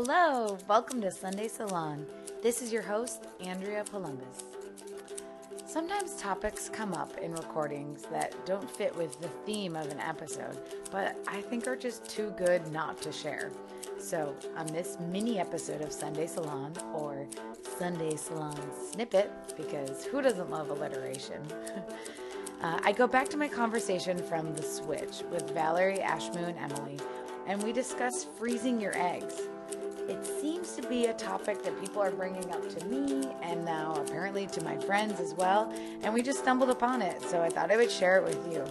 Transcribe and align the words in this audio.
Hello, 0.00 0.56
welcome 0.68 1.00
to 1.00 1.10
Sunday 1.10 1.48
Salon. 1.48 2.06
This 2.40 2.62
is 2.62 2.72
your 2.72 2.82
host, 2.82 3.26
Andrea 3.40 3.82
Columbus. 3.82 4.44
Sometimes 5.66 6.14
topics 6.14 6.68
come 6.68 6.94
up 6.94 7.18
in 7.18 7.32
recordings 7.32 8.04
that 8.12 8.32
don't 8.46 8.70
fit 8.70 8.94
with 8.94 9.20
the 9.20 9.26
theme 9.44 9.74
of 9.74 9.90
an 9.90 9.98
episode, 9.98 10.56
but 10.92 11.16
I 11.26 11.40
think 11.40 11.66
are 11.66 11.74
just 11.74 12.08
too 12.08 12.32
good 12.36 12.64
not 12.70 13.02
to 13.02 13.10
share. 13.10 13.50
So, 13.98 14.36
on 14.56 14.68
this 14.68 14.98
mini 15.00 15.40
episode 15.40 15.80
of 15.80 15.92
Sunday 15.92 16.28
Salon, 16.28 16.74
or 16.94 17.26
Sunday 17.76 18.14
Salon 18.14 18.56
Snippet, 18.92 19.32
because 19.56 20.04
who 20.04 20.22
doesn't 20.22 20.48
love 20.48 20.70
alliteration? 20.70 21.42
uh, 22.62 22.78
I 22.84 22.92
go 22.92 23.08
back 23.08 23.28
to 23.30 23.36
my 23.36 23.48
conversation 23.48 24.16
from 24.16 24.54
The 24.54 24.62
Switch 24.62 25.22
with 25.32 25.50
Valerie, 25.50 25.98
Ashma, 25.98 26.56
and 26.56 26.72
Emily, 26.72 27.00
and 27.48 27.60
we 27.64 27.72
discuss 27.72 28.22
freezing 28.38 28.80
your 28.80 28.96
eggs. 28.96 29.48
It 30.08 30.24
seems 30.24 30.72
to 30.72 30.82
be 30.88 31.06
a 31.06 31.12
topic 31.12 31.62
that 31.64 31.78
people 31.82 32.00
are 32.00 32.10
bringing 32.10 32.50
up 32.50 32.66
to 32.78 32.84
me 32.86 33.28
and 33.42 33.62
now 33.62 33.92
apparently 33.94 34.46
to 34.46 34.64
my 34.64 34.74
friends 34.78 35.20
as 35.20 35.34
well, 35.34 35.70
and 36.02 36.14
we 36.14 36.22
just 36.22 36.38
stumbled 36.38 36.70
upon 36.70 37.02
it, 37.02 37.20
so 37.22 37.42
I 37.42 37.50
thought 37.50 37.70
I 37.70 37.76
would 37.76 37.90
share 37.90 38.16
it 38.16 38.24
with 38.24 38.52
you. 38.52 38.64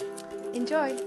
Enjoy! 0.53 0.97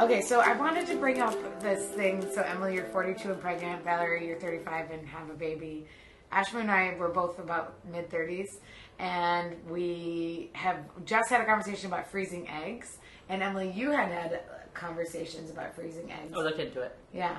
Okay, 0.00 0.22
so 0.22 0.40
I 0.40 0.52
wanted 0.54 0.86
to 0.86 0.96
bring 0.96 1.20
up 1.20 1.60
this 1.60 1.88
thing. 1.88 2.26
So, 2.32 2.40
Emily, 2.40 2.74
you're 2.74 2.84
42 2.84 3.32
and 3.32 3.40
pregnant. 3.40 3.84
Valerie, 3.84 4.26
you're 4.26 4.38
35 4.38 4.90
and 4.92 5.06
have 5.08 5.28
a 5.28 5.34
baby. 5.34 5.86
Ashma 6.32 6.60
and 6.60 6.70
I 6.70 6.94
were 6.98 7.08
both 7.08 7.38
about 7.38 7.74
mid 7.90 8.10
30s, 8.10 8.58
and 8.98 9.56
we 9.68 10.50
have 10.54 10.78
just 11.04 11.28
had 11.28 11.40
a 11.40 11.44
conversation 11.44 11.86
about 11.86 12.10
freezing 12.10 12.48
eggs. 12.48 12.98
And 13.28 13.42
Emily, 13.42 13.70
you 13.70 13.90
had 13.90 14.10
had 14.10 14.40
conversations 14.74 15.50
about 15.50 15.74
freezing 15.74 16.12
eggs. 16.12 16.32
Oh, 16.34 16.42
look 16.42 16.58
into 16.58 16.80
it. 16.80 16.96
Yeah. 17.12 17.38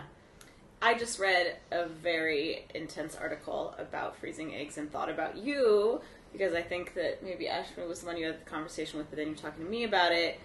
I 0.81 0.93
just 0.93 1.19
read 1.19 1.57
a 1.71 1.87
very 1.87 2.65
intense 2.75 3.15
article 3.15 3.73
about 3.79 4.17
freezing 4.17 4.53
eggs 4.53 4.77
and 4.77 4.91
thought 4.91 5.09
about 5.09 5.37
you 5.37 6.01
because 6.31 6.53
I 6.53 6.61
think 6.61 6.93
that 6.93 7.23
maybe 7.23 7.45
Ashma 7.45 7.87
was 7.87 8.01
the 8.01 8.07
one 8.07 8.17
you 8.17 8.27
had 8.27 8.41
the 8.41 8.49
conversation 8.49 8.99
with, 8.99 9.09
but 9.09 9.17
then 9.17 9.27
you're 9.27 9.35
talking 9.35 9.63
to 9.63 9.69
me 9.69 9.85
about 9.85 10.11
it, 10.11 10.39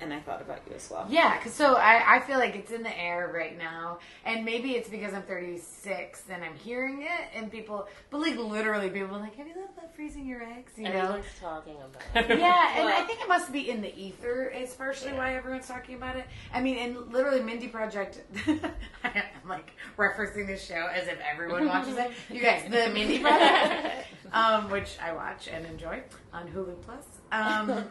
and 0.00 0.12
I 0.12 0.20
thought 0.20 0.40
about 0.42 0.60
you 0.68 0.74
as 0.76 0.90
well. 0.90 1.06
Yeah, 1.08 1.38
cause 1.42 1.52
so 1.52 1.74
I, 1.74 2.16
I 2.16 2.20
feel 2.20 2.38
like 2.38 2.54
it's 2.54 2.70
in 2.70 2.82
the 2.82 3.00
air 3.00 3.30
right 3.34 3.56
now, 3.56 3.98
and 4.24 4.44
maybe 4.44 4.72
it's 4.72 4.88
because 4.88 5.14
I'm 5.14 5.22
36 5.22 6.24
and 6.30 6.44
I'm 6.44 6.54
hearing 6.54 7.02
it, 7.02 7.28
and 7.34 7.50
people, 7.50 7.88
but 8.10 8.20
like 8.20 8.36
literally, 8.36 8.90
people 8.90 9.16
are 9.16 9.20
like, 9.20 9.34
"Have 9.36 9.46
you 9.46 9.54
thought 9.54 9.70
about 9.76 9.94
freezing 9.94 10.26
your 10.26 10.42
eggs?" 10.42 10.72
You 10.76 10.84
know? 10.84 10.90
Everyone's 10.90 11.24
talking 11.40 11.76
about 11.76 12.30
it. 12.30 12.38
Yeah, 12.38 12.78
and 12.78 12.88
I 12.88 13.02
think 13.04 13.20
it 13.20 13.28
must 13.28 13.52
be 13.52 13.70
in 13.70 13.80
the 13.80 13.94
ether, 13.98 14.48
is 14.48 14.74
partially 14.74 15.12
why 15.12 15.34
everyone's 15.34 15.68
talking 15.68 15.94
about 15.94 16.16
it. 16.16 16.26
I 16.52 16.60
mean, 16.60 16.78
and 16.78 17.12
literally, 17.12 17.42
Mindy 17.42 17.68
Project, 17.68 18.20
I'm 18.46 19.48
like 19.48 19.70
referencing 19.96 20.46
this 20.46 20.64
show 20.64 20.88
as 20.92 21.08
if 21.08 21.18
everyone 21.20 21.66
watches 21.68 21.96
it. 21.96 22.10
You 22.30 22.40
guys, 22.40 22.64
the 22.64 22.90
Mindy 22.92 23.20
Project, 23.20 24.06
um, 24.32 24.70
which 24.70 24.96
I 25.02 25.12
watch 25.12 25.48
and 25.48 25.64
enjoy 25.66 26.02
on 26.32 26.48
Hulu 26.48 26.80
Plus. 26.82 27.04
Um, 27.32 27.84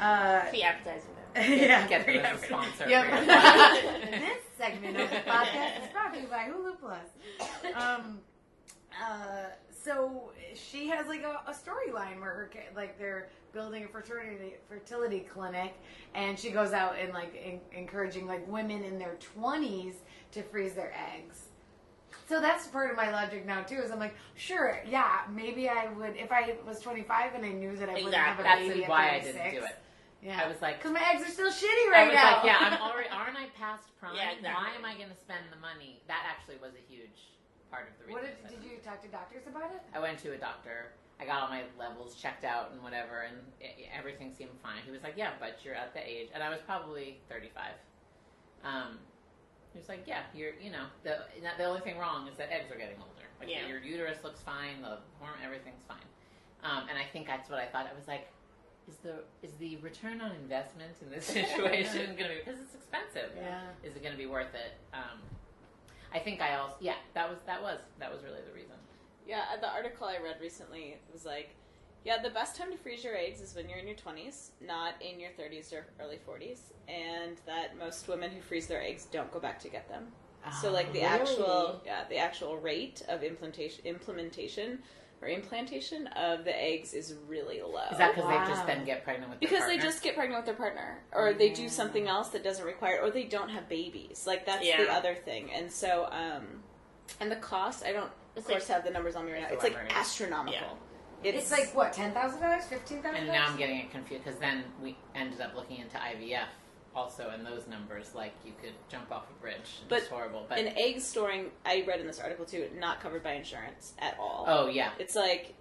uh, 0.00 0.40
Free 0.46 0.62
advertising. 0.62 1.10
Yeah, 1.36 1.86
Get 1.88 2.06
them 2.06 2.16
as 2.16 2.38
a 2.38 2.40
yeah. 2.40 2.46
sponsor 2.46 2.88
Yep. 2.88 4.10
this 4.20 4.38
segment 4.58 4.96
of 5.00 5.10
the 5.10 5.16
podcast 5.30 5.84
is 5.84 5.92
brought 5.92 6.14
to 6.14 6.20
you 6.20 6.26
by 6.26 6.48
Hulu 6.48 6.78
Plus. 6.80 7.74
Um, 7.74 8.20
uh, 9.02 9.44
so 9.70 10.30
she 10.54 10.88
has 10.88 11.06
like 11.06 11.22
a, 11.22 11.40
a 11.46 11.52
storyline 11.54 12.20
where 12.20 12.30
her 12.30 12.50
like 12.76 12.98
they're 12.98 13.28
building 13.52 13.84
a 13.84 13.88
fertility 13.88 14.54
fertility 14.68 15.20
clinic, 15.20 15.74
and 16.14 16.38
she 16.38 16.50
goes 16.50 16.72
out 16.72 16.96
and 17.00 17.12
like 17.12 17.34
en- 17.42 17.60
encouraging 17.78 18.26
like 18.26 18.46
women 18.46 18.84
in 18.84 18.98
their 18.98 19.14
twenties 19.20 19.94
to 20.32 20.42
freeze 20.42 20.74
their 20.74 20.92
eggs. 21.14 21.44
So 22.28 22.40
that's 22.40 22.66
part 22.68 22.90
of 22.90 22.96
my 22.96 23.10
logic 23.10 23.46
now 23.46 23.62
too. 23.62 23.76
Is 23.76 23.90
I'm 23.90 23.98
like, 23.98 24.14
sure, 24.36 24.80
yeah, 24.86 25.22
maybe 25.32 25.68
I 25.68 25.88
would 25.92 26.16
if 26.16 26.30
I 26.30 26.56
was 26.66 26.80
25 26.80 27.34
and 27.34 27.44
I 27.44 27.48
knew 27.48 27.74
that 27.76 27.88
I 27.88 27.94
wouldn't 27.94 28.14
have 28.14 28.38
a 28.38 28.42
That's 28.42 28.60
baby 28.60 28.84
at 28.84 28.90
why 28.90 29.10
I 29.16 29.20
didn't 29.20 29.50
do 29.50 29.58
it. 29.64 29.78
Yeah, 30.22 30.36
I 30.44 30.48
was 30.48 30.60
like, 30.60 30.78
because 30.78 30.92
my 30.92 31.00
eggs 31.00 31.24
are 31.24 31.32
still 31.32 31.48
shitty 31.50 31.88
I 31.88 31.92
right 31.92 32.08
was 32.12 32.14
now. 32.14 32.36
like, 32.36 32.44
yeah, 32.44 32.60
I'm 32.60 32.76
already, 32.92 33.08
aren't 33.08 33.36
I 33.40 33.48
past 33.56 33.88
prime? 33.98 34.16
Yeah, 34.16 34.36
exactly. 34.36 34.52
Why 34.52 34.76
am 34.76 34.84
I 34.84 34.92
going 35.00 35.08
to 35.08 35.16
spend 35.16 35.48
the 35.48 35.56
money? 35.60 36.00
That 36.08 36.28
actually 36.28 36.60
was 36.60 36.76
a 36.76 36.84
huge 36.92 37.32
part 37.72 37.88
of 37.88 37.96
the 37.96 38.04
reason. 38.04 38.20
What 38.20 38.28
did, 38.28 38.60
did 38.60 38.60
you 38.64 38.76
talk 38.84 39.00
to 39.00 39.08
doctors 39.08 39.48
about 39.48 39.72
it? 39.72 39.80
I 39.96 39.98
went 40.00 40.18
to 40.20 40.32
a 40.32 40.38
doctor. 40.38 40.92
I 41.20 41.24
got 41.24 41.40
all 41.44 41.48
my 41.48 41.64
levels 41.80 42.16
checked 42.16 42.44
out 42.44 42.72
and 42.72 42.82
whatever, 42.82 43.28
and 43.28 43.36
it, 43.60 43.88
everything 43.96 44.32
seemed 44.32 44.56
fine. 44.62 44.80
He 44.84 44.90
was 44.92 45.02
like, 45.04 45.14
"Yeah, 45.16 45.36
but 45.40 45.60
you're 45.64 45.74
at 45.76 45.92
the 45.92 46.00
age," 46.00 46.28
and 46.32 46.42
I 46.42 46.48
was 46.48 46.60
probably 46.64 47.20
35. 47.28 47.76
Um, 48.64 48.98
he 49.72 49.78
was 49.78 49.88
like, 49.88 50.04
"Yeah, 50.08 50.22
you're, 50.34 50.52
you 50.60 50.70
know, 50.72 50.84
the 51.04 51.18
the 51.58 51.64
only 51.64 51.80
thing 51.80 51.98
wrong 51.98 52.26
is 52.28 52.36
that 52.38 52.52
eggs 52.52 52.72
are 52.72 52.76
getting 52.80 52.96
older. 52.96 53.28
Like 53.38 53.48
Yeah. 53.50 53.68
your 53.68 53.80
uterus 53.80 54.24
looks 54.24 54.40
fine, 54.40 54.80
the 54.80 54.98
hormone, 55.20 55.44
everything's 55.44 55.84
fine." 55.88 56.08
Um, 56.64 56.88
and 56.88 56.96
I 56.98 57.04
think 57.12 57.26
that's 57.26 57.48
what 57.48 57.58
I 57.58 57.66
thought. 57.66 57.86
I 57.86 57.94
was 57.96 58.08
like, 58.08 58.28
"Is 58.90 58.96
the 58.98 59.14
is 59.42 59.52
the 59.58 59.76
return 59.76 60.20
on 60.20 60.32
investment 60.32 60.92
in 61.02 61.10
this 61.10 61.24
situation 61.38 62.16
going 62.16 62.30
to 62.30 62.36
be 62.36 62.40
because 62.44 62.60
it's 62.60 62.74
expensive? 62.74 63.30
Yeah. 63.36 63.60
Is 63.82 63.94
it 63.96 64.02
going 64.02 64.12
to 64.14 64.18
be 64.18 64.26
worth 64.26 64.54
it?" 64.54 64.72
Um, 64.92 65.18
I 66.12 66.18
think 66.18 66.40
I 66.42 66.56
also, 66.56 66.74
yeah, 66.80 66.94
that 67.14 67.28
was 67.28 67.38
that 67.46 67.62
was 67.62 67.78
that 67.98 68.12
was 68.12 68.22
really 68.24 68.40
the 68.46 68.52
reason. 68.54 68.74
Yeah, 69.26 69.44
uh, 69.54 69.60
the 69.60 69.68
article 69.70 70.06
I 70.08 70.18
read 70.18 70.36
recently 70.40 70.96
was 71.12 71.24
like, 71.24 71.50
yeah, 72.04 72.20
the 72.20 72.30
best 72.30 72.56
time 72.56 72.72
to 72.72 72.76
freeze 72.76 73.04
your 73.04 73.16
eggs 73.16 73.40
is 73.40 73.54
when 73.54 73.68
you're 73.68 73.78
in 73.78 73.86
your 73.86 73.96
20s, 73.96 74.50
not 74.60 74.94
in 75.00 75.20
your 75.20 75.30
30s 75.38 75.72
or 75.72 75.86
early 76.00 76.18
40s, 76.28 76.72
and 76.88 77.36
that 77.46 77.78
most 77.78 78.08
women 78.08 78.30
who 78.32 78.40
freeze 78.40 78.66
their 78.66 78.82
eggs 78.82 79.04
don't 79.12 79.30
go 79.30 79.38
back 79.38 79.60
to 79.60 79.68
get 79.68 79.88
them. 79.88 80.06
So 80.62 80.72
like 80.72 80.86
the 80.92 81.00
Really? 81.00 81.04
actual 81.04 81.80
yeah, 81.84 82.04
the 82.08 82.16
actual 82.16 82.56
rate 82.56 83.02
of 83.08 83.22
implantation 83.22 83.84
implementation 83.84 84.78
or 85.22 85.28
implantation 85.28 86.06
of 86.08 86.44
the 86.44 86.62
eggs 86.62 86.94
is 86.94 87.14
really 87.28 87.60
low. 87.60 87.82
Is 87.92 87.98
that 87.98 88.14
because 88.14 88.28
they 88.30 88.52
just 88.52 88.66
then 88.66 88.84
get 88.84 89.04
pregnant 89.04 89.30
with 89.30 89.40
their 89.40 89.48
partner 89.48 89.66
because 89.66 89.82
they 89.82 89.86
just 89.86 90.02
get 90.02 90.14
pregnant 90.14 90.38
with 90.40 90.46
their 90.46 90.54
partner, 90.54 90.98
or 91.12 91.32
they 91.34 91.50
do 91.50 91.68
something 91.68 92.08
else 92.08 92.28
that 92.28 92.42
doesn't 92.42 92.64
require, 92.64 93.00
or 93.02 93.10
they 93.10 93.24
don't 93.24 93.50
have 93.50 93.68
babies. 93.68 94.24
Like 94.26 94.46
that's 94.46 94.64
the 94.64 94.90
other 94.92 95.14
thing. 95.14 95.50
And 95.52 95.70
so, 95.70 96.08
um, 96.10 96.46
and 97.20 97.30
the 97.30 97.36
cost, 97.36 97.84
I 97.84 97.92
don't, 97.92 98.10
of 98.36 98.44
course, 98.44 98.68
like- 98.68 98.76
have 98.76 98.84
the 98.84 98.90
numbers 98.90 99.16
on 99.16 99.26
me 99.26 99.32
right 99.32 99.42
now. 99.42 99.46
It's 99.48 99.54
It's 99.56 99.62
like 99.64 99.72
elaborate. 99.72 99.96
astronomical. 99.96 100.78
It's, 101.22 101.50
like 101.50 101.74
what 101.74 101.92
ten 101.92 102.12
thousand 102.12 102.40
dollars, 102.40 102.64
fifteen 102.64 103.02
thousand. 103.02 103.18
And 103.20 103.28
now 103.28 103.46
I'm 103.46 103.58
getting 103.58 103.78
it 103.80 103.90
confused 103.90 104.24
because 104.24 104.40
then 104.40 104.64
we 104.82 104.96
ended 105.14 105.42
up 105.42 105.54
looking 105.54 105.76
into 105.78 105.98
IVF 105.98 106.46
also, 106.94 107.30
in 107.30 107.44
those 107.44 107.66
numbers 107.68 108.14
like 108.14 108.32
you 108.44 108.52
could 108.60 108.72
jump 108.90 109.12
off 109.12 109.24
a 109.30 109.40
bridge. 109.40 109.80
But 109.88 110.00
it's 110.00 110.08
horrible. 110.08 110.44
But 110.48 110.58
an 110.58 110.72
egg 110.76 111.00
storing. 111.00 111.50
I 111.64 111.84
read 111.86 112.00
in 112.00 112.06
this 112.06 112.18
article 112.20 112.44
too, 112.44 112.68
not 112.78 113.00
covered 113.00 113.22
by 113.22 113.32
insurance 113.32 113.92
at 113.98 114.16
all. 114.18 114.44
oh 114.48 114.66
yeah, 114.68 114.90
It's 114.98 115.14
like 115.14 115.54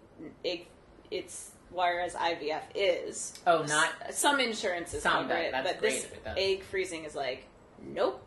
egg. 0.44 0.68
It's 1.12 1.52
whereas 1.72 2.16
IVF 2.16 2.62
is. 2.76 3.34
oh 3.48 3.64
not 3.64 3.90
Some 4.12 4.40
insurances 4.40 5.04
Some, 5.04 5.28
cover 5.28 5.36
it, 5.40 5.52
but 5.52 5.80
this 5.80 6.06
if 6.06 6.14
it 6.14 6.24
does. 6.26 6.36
egg 6.38 6.64
freezing 6.64 7.04
is 7.06 7.16
like 7.16 7.46
nope. 7.82 8.24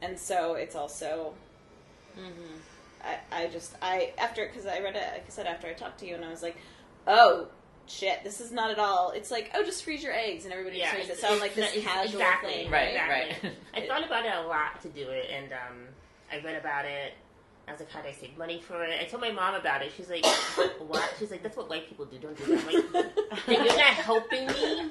And 0.00 0.18
so 0.18 0.54
it's 0.54 0.74
also 0.76 1.34
Mm-hmm. 2.18 2.54
I, 3.04 3.44
I 3.44 3.46
just 3.48 3.74
I 3.80 4.12
after 4.18 4.46
because 4.46 4.66
I 4.66 4.80
read 4.80 4.96
it 4.96 5.02
like 5.12 5.24
I 5.26 5.28
said 5.30 5.46
after 5.46 5.68
I 5.68 5.72
talked 5.72 6.00
to 6.00 6.06
you 6.06 6.14
and 6.16 6.24
I 6.24 6.30
was 6.30 6.42
like, 6.42 6.56
oh 7.06 7.46
shit, 7.88 8.22
this 8.24 8.40
is 8.40 8.52
not 8.52 8.70
at 8.70 8.78
all. 8.78 9.10
It's 9.10 9.30
like 9.30 9.50
oh 9.54 9.64
just 9.64 9.82
freeze 9.84 10.02
your 10.02 10.12
eggs 10.12 10.44
and 10.44 10.52
everybody 10.52 10.78
Yeah, 10.78 10.86
just 10.86 10.94
makes 10.96 11.08
it 11.08 11.12
it's- 11.12 11.28
sound 11.28 11.40
like 11.40 11.54
this 11.54 11.70
it's- 11.74 11.84
casual 11.84 12.20
exactly, 12.20 12.52
thing, 12.52 12.70
right, 12.70 12.88
exactly. 12.88 13.50
right. 13.50 13.58
I 13.84 13.86
thought 13.86 14.04
about 14.06 14.24
it 14.24 14.32
a 14.34 14.46
lot 14.46 14.80
to 14.82 14.88
do 14.88 15.08
it, 15.08 15.30
and 15.32 15.52
um, 15.52 15.76
I 16.32 16.40
read 16.44 16.56
about 16.56 16.84
it. 16.84 17.14
I 17.66 17.72
was 17.72 17.80
like, 17.80 17.90
how 17.90 18.00
do 18.00 18.08
I 18.08 18.12
save 18.12 18.38
money 18.38 18.60
for 18.60 18.82
it? 18.82 18.98
I 18.98 19.04
told 19.04 19.20
my 19.20 19.30
mom 19.30 19.54
about 19.54 19.82
it. 19.82 19.92
She's 19.94 20.08
like, 20.08 20.24
what? 20.86 21.14
She's 21.18 21.30
like, 21.30 21.42
that's 21.42 21.54
what 21.54 21.68
white 21.68 21.86
people 21.86 22.06
do. 22.06 22.16
Don't 22.18 22.34
do 22.34 22.56
that. 22.56 22.66
I'm 22.66 23.36
like, 23.46 23.58
you're 23.58 23.76
not 23.76 23.92
helping 23.92 24.46
me 24.46 24.90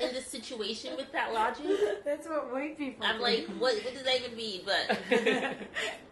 in 0.00 0.12
this 0.12 0.26
situation 0.26 0.96
with 0.96 1.12
that 1.12 1.32
logic. 1.32 2.04
That's 2.04 2.26
what 2.26 2.52
white 2.52 2.76
people. 2.76 3.06
I'm 3.06 3.18
do. 3.18 3.22
like, 3.22 3.46
what? 3.60 3.76
What 3.84 3.94
does 3.94 4.02
that 4.02 4.16
even 4.24 4.36
mean? 4.36 4.62
But 4.64 4.98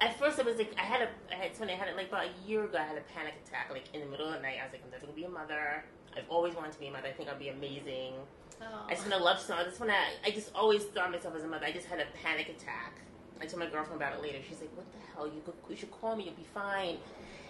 at 0.00 0.18
first, 0.18 0.38
I 0.38 0.42
was 0.42 0.56
like, 0.56 0.72
I 0.78 0.82
had 0.82 1.02
a, 1.02 1.08
I 1.32 1.36
had, 1.36 1.46
it's 1.46 1.58
funny, 1.58 1.72
I 1.72 1.76
had 1.76 1.88
it 1.88 1.96
like 1.96 2.08
about 2.08 2.26
a 2.26 2.48
year 2.48 2.64
ago. 2.64 2.78
I 2.78 2.84
had 2.84 2.98
a 2.98 3.06
panic 3.12 3.34
attack, 3.46 3.68
like 3.70 3.84
in 3.94 4.00
the 4.00 4.06
middle 4.06 4.26
of 4.26 4.34
the 4.34 4.40
night. 4.40 4.58
I 4.60 4.64
was 4.64 4.72
like, 4.72 4.82
I'm 4.84 4.90
never 4.90 5.06
gonna 5.06 5.16
be 5.16 5.24
a 5.24 5.28
mother. 5.28 5.84
I've 6.16 6.28
always 6.28 6.54
wanted 6.54 6.72
to 6.72 6.80
be 6.80 6.86
a 6.86 6.90
mother. 6.90 7.08
I 7.08 7.12
think 7.12 7.28
I'll 7.28 7.38
be 7.38 7.48
amazing. 7.48 8.14
I 8.60 8.94
just 8.94 9.06
oh. 9.06 9.10
want 9.10 9.18
to 9.18 9.24
love 9.24 9.40
someone. 9.40 9.66
I 9.66 9.68
just 9.68 9.80
want 9.80 9.92
to. 9.92 10.28
I 10.28 10.30
just 10.34 10.50
always 10.54 10.84
thought 10.84 11.10
myself 11.10 11.34
as 11.36 11.44
a 11.44 11.46
mother. 11.46 11.66
I 11.66 11.72
just 11.72 11.86
had 11.86 12.00
a 12.00 12.06
panic 12.22 12.48
attack. 12.48 12.94
I 13.40 13.46
told 13.46 13.60
my 13.60 13.70
girlfriend 13.70 14.00
about 14.00 14.14
it 14.14 14.22
later. 14.22 14.38
She's 14.48 14.60
like, 14.60 14.76
"What 14.76 14.86
the 14.92 14.98
hell? 15.14 15.26
You 15.26 15.40
could, 15.44 15.54
you 15.68 15.76
should 15.76 15.92
call 15.92 16.16
me. 16.16 16.24
You'll 16.24 16.34
be 16.34 16.46
fine." 16.52 16.96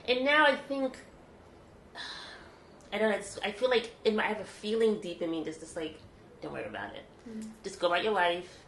And 0.07 0.25
now 0.25 0.45
I 0.45 0.57
think, 0.57 0.97
I 2.93 2.99
don't 2.99 3.11
know. 3.11 3.17
It's, 3.17 3.39
I 3.43 3.53
feel 3.53 3.71
like 3.71 3.95
in 4.05 4.17
my, 4.17 4.25
I 4.25 4.29
have 4.29 4.41
a 4.41 4.45
feeling 4.45 5.01
deep 5.01 5.23
in 5.23 5.31
me 5.31 5.43
that's 5.45 5.59
just 5.59 5.77
like, 5.77 5.99
don't 6.43 6.53
worry 6.53 6.67
about 6.67 6.95
it. 6.95 7.05
Mm-hmm. 7.29 7.49
Just 7.65 7.81
go 7.81 7.87
about 7.87 8.05
your 8.05 8.13
life. 8.13 8.59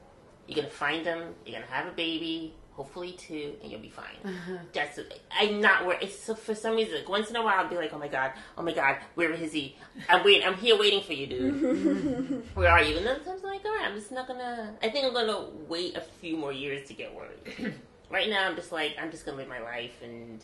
You're 0.47 0.56
gonna 0.56 0.71
find 0.71 1.05
them. 1.05 1.35
You're 1.44 1.61
gonna 1.61 1.73
have 1.73 1.87
a 1.87 1.93
baby. 1.93 2.55
Hopefully 2.81 3.12
two, 3.12 3.53
and 3.62 3.71
you'll 3.71 3.79
be 3.79 3.91
fine. 3.91 4.17
That's 4.73 4.99
I'm 5.38 5.61
not 5.61 5.85
worried. 5.85 5.99
It's 6.00 6.19
so 6.19 6.35
for 6.35 6.55
some 6.55 6.77
reason, 6.77 6.94
like, 6.94 7.09
once 7.11 7.29
in 7.29 7.37
a 7.37 7.43
while, 7.43 7.59
I'll 7.59 7.69
be 7.69 7.77
like, 7.77 7.93
oh 7.93 7.99
my 7.99 8.09
god, 8.09 8.32
oh 8.56 8.62
my 8.62 8.73
god, 8.73 8.97
where 9.17 9.31
is 9.32 9.53
he? 9.53 9.77
I'm 10.09 10.25
waiting. 10.25 10.49
I'm 10.49 10.55
here 10.55 10.79
waiting 10.79 11.03
for 11.03 11.12
you, 11.12 11.27
dude. 11.27 12.43
where 12.55 12.71
are 12.71 12.82
you? 12.82 12.97
And 12.97 13.05
then 13.05 13.17
sometimes 13.17 13.44
I'm 13.44 13.50
like, 13.50 13.65
all 13.67 13.73
right, 13.73 13.87
I'm 13.87 13.94
just 13.94 14.11
not 14.11 14.27
gonna. 14.27 14.73
I 14.82 14.88
think 14.88 15.05
I'm 15.05 15.12
gonna 15.12 15.44
wait 15.69 15.94
a 15.94 16.00
few 16.00 16.38
more 16.38 16.55
years 16.55 16.88
to 16.88 16.94
get 16.94 17.15
worried. 17.15 17.75
right 18.11 18.31
now, 18.31 18.49
I'm 18.49 18.56
just 18.56 18.73
like, 18.73 18.97
I'm 18.99 19.11
just 19.11 19.26
gonna 19.26 19.37
live 19.37 19.49
my 19.49 19.61
life 19.61 20.00
and. 20.03 20.43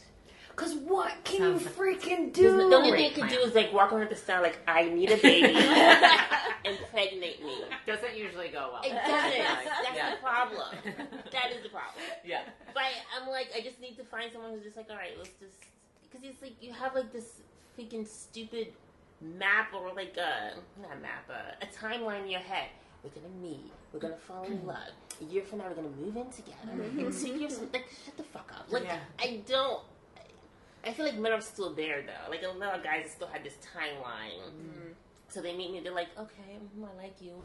Cause 0.57 0.75
what 0.75 1.13
can 1.25 1.39
Sounds 1.39 1.63
you 1.63 1.67
like- 1.67 2.01
freaking 2.01 2.33
The 2.33 2.49
only 2.49 2.91
do? 2.91 2.97
thing 2.97 3.05
you 3.05 3.11
can 3.11 3.29
do 3.29 3.41
is 3.41 3.55
like 3.55 3.75
walk 3.75 3.93
around 3.93 4.09
the 4.09 4.17
star 4.17 4.41
like 4.43 4.59
I 4.67 4.85
need 4.89 5.11
a 5.11 5.19
baby, 5.19 5.53
impregnate 6.65 7.45
me. 7.45 7.65
Doesn't 7.87 8.17
usually 8.17 8.49
go 8.49 8.71
well. 8.73 8.83
It 8.83 8.95
doesn't. 8.95 9.07
That's 9.85 9.97
Yeah. 9.97 10.15
the 10.15 10.23
problem. 10.23 10.75
That 11.31 11.53
is 11.53 11.63
the 11.63 11.69
problem. 11.69 12.03
Yeah. 12.25 12.41
But 12.73 12.85
I'm 13.15 13.29
like, 13.29 13.49
I 13.55 13.61
just 13.61 13.81
need 13.81 13.97
to 13.99 14.05
find 14.05 14.33
someone 14.33 14.53
who's 14.53 14.65
just 14.65 14.79
like, 14.79 14.87
all 14.89 14.97
right, 14.97 15.13
let's 15.19 15.29
just 15.39 15.59
because 16.11 16.25
it's 16.25 16.41
like 16.41 16.55
you 16.63 16.73
have 16.73 16.95
like 16.95 17.13
this 17.13 17.41
freaking 17.79 18.07
stupid 18.07 18.69
map 19.21 19.75
or 19.75 19.93
like 19.95 20.17
a 20.17 20.55
not 20.81 21.01
map, 21.03 21.29
a, 21.29 21.65
a 21.65 21.69
timeline 21.69 22.23
in 22.25 22.31
your 22.31 22.41
head. 22.41 22.69
We're 23.05 23.11
gonna 23.11 23.35
meet. 23.43 23.71
We're 23.93 24.01
gonna 24.01 24.17
fall 24.17 24.45
in 24.45 24.59
mm-hmm. 24.59 24.69
love. 24.69 24.91
A 25.21 25.25
year 25.25 25.43
from 25.43 25.59
now, 25.59 25.69
we're 25.69 25.75
gonna 25.75 25.89
move 26.01 26.17
in 26.17 26.31
together. 26.31 26.57
Mm-hmm. 26.73 26.99
In 27.01 27.13
two 27.13 27.39
years, 27.39 27.61
like 27.73 27.87
shut 28.05 28.17
the 28.17 28.23
fuck 28.23 28.51
up. 28.55 28.67
Like 28.71 28.85
Yeah. 28.85 28.99
I 29.19 29.43
don't. 29.47 29.83
I 30.87 30.93
feel 30.93 31.05
like 31.05 31.17
men 31.17 31.33
are 31.33 31.41
still 31.41 31.75
there 31.75 32.03
though. 32.03 32.31
Like 32.31 32.43
a 32.43 32.49
lot 32.49 32.75
of 32.77 32.85
guys 32.85 33.11
still 33.11 33.29
have 33.29 33.43
this 33.43 33.57
timeline. 33.75 34.53
So 35.29 35.41
they 35.43 35.57
meet 35.57 35.73
me. 35.73 35.81
They're 35.81 35.93
like, 35.93 36.09
okay, 36.19 36.59
mm, 36.79 36.85
I 36.85 37.03
like 37.03 37.21
you. 37.21 37.43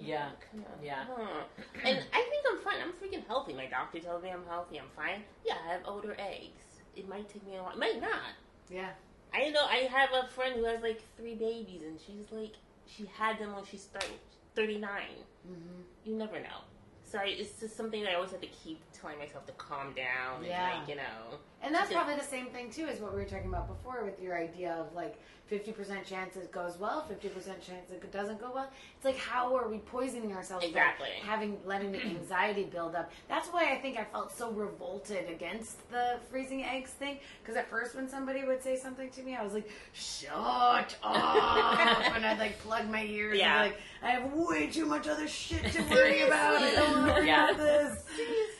Yeah. 0.00 0.30
Come 0.50 0.60
on. 0.60 0.84
Yeah. 0.84 1.04
Huh. 1.08 1.42
And 1.84 1.98
I 2.12 2.28
think 2.30 2.44
I'm 2.50 2.58
fine. 2.60 2.76
I'm 2.82 2.92
freaking 2.92 3.26
healthy. 3.26 3.52
My 3.52 3.66
doctor 3.66 3.98
tells 3.98 4.22
me 4.22 4.30
I'm 4.30 4.44
healthy. 4.46 4.78
I'm 4.78 4.88
fine. 4.96 5.22
Yeah, 5.44 5.54
I 5.66 5.72
have 5.72 5.82
older 5.86 6.16
eggs. 6.18 6.62
It 6.94 7.08
might 7.08 7.28
take 7.28 7.46
me 7.46 7.56
a 7.56 7.62
while. 7.62 7.72
It 7.72 7.78
might 7.78 8.00
not. 8.00 8.34
Yeah. 8.70 8.90
I 9.34 9.50
know. 9.50 9.64
I 9.64 9.88
have 9.90 10.10
a 10.12 10.28
friend 10.28 10.54
who 10.56 10.64
has 10.64 10.82
like 10.82 11.02
three 11.16 11.34
babies, 11.34 11.82
and 11.82 11.98
she's 12.00 12.30
like, 12.30 12.54
she 12.86 13.10
had 13.18 13.38
them 13.38 13.54
when 13.54 13.64
she's 13.64 13.82
started 13.82 14.10
39. 14.54 14.90
Mm-hmm. 14.90 15.56
You 16.04 16.16
never 16.16 16.40
know. 16.40 16.64
So 17.04 17.18
I, 17.18 17.24
it's 17.24 17.58
just 17.60 17.76
something 17.76 18.02
that 18.02 18.12
I 18.12 18.14
always 18.16 18.32
have 18.32 18.40
to 18.40 18.48
keep 18.48 18.80
telling 18.92 19.18
myself 19.18 19.46
to 19.46 19.52
calm 19.52 19.94
down. 19.94 20.44
Yeah. 20.44 20.70
And 20.70 20.80
like, 20.80 20.88
you 20.88 20.96
know. 20.96 21.38
And 21.62 21.74
that's 21.74 21.92
probably 21.92 22.14
the 22.14 22.22
same 22.22 22.46
thing 22.46 22.70
too 22.70 22.86
as 22.86 23.00
what 23.00 23.12
we 23.12 23.18
were 23.20 23.26
talking 23.28 23.48
about 23.48 23.66
before 23.68 24.04
with 24.04 24.20
your 24.22 24.38
idea 24.38 24.72
of 24.74 24.94
like 24.94 25.18
50% 25.50 26.04
chance 26.04 26.36
it 26.36 26.52
goes 26.52 26.78
well, 26.78 27.06
50% 27.10 27.32
chance 27.62 27.90
it 27.90 28.12
doesn't 28.12 28.38
go 28.38 28.52
well. 28.54 28.70
It's 28.96 29.04
like 29.04 29.16
how 29.16 29.56
are 29.56 29.66
we 29.68 29.78
poisoning 29.78 30.34
ourselves 30.34 30.64
by 30.66 30.68
Exactly. 30.68 31.08
having 31.26 31.56
letting 31.64 31.90
the 31.90 32.00
anxiety 32.04 32.64
build 32.64 32.94
up. 32.94 33.10
That's 33.28 33.48
why 33.48 33.72
I 33.72 33.78
think 33.78 33.98
I 33.98 34.04
felt 34.04 34.30
so 34.36 34.50
revolted 34.52 35.28
against 35.30 35.88
the 35.90 36.18
freezing 36.30 36.64
eggs 36.64 36.90
thing 36.90 37.18
because 37.42 37.56
at 37.56 37.68
first 37.68 37.96
when 37.96 38.08
somebody 38.08 38.44
would 38.44 38.62
say 38.62 38.76
something 38.76 39.08
to 39.10 39.22
me, 39.22 39.34
I 39.36 39.42
was 39.42 39.54
like, 39.54 39.68
"Shut 39.94 40.96
up!" 41.02 41.02
and 42.14 42.24
I'd 42.26 42.38
like 42.38 42.58
plug 42.60 42.88
my 42.90 43.04
ears 43.04 43.38
Yeah. 43.38 43.64
and 43.64 43.72
be 43.72 43.76
like, 43.76 43.80
"I 44.02 44.10
have 44.20 44.32
way 44.34 44.66
too 44.68 44.84
much 44.86 45.08
other 45.08 45.26
shit 45.26 45.64
to 45.72 45.82
worry 45.90 46.22
about. 46.22 46.56
I 46.62 46.74
don't 46.74 47.06
want 47.06 47.16
to 47.18 47.26
Yeah. 47.26 47.50
about 47.50 47.56
this." 47.58 48.04